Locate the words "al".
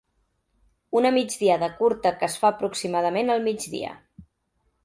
3.35-3.49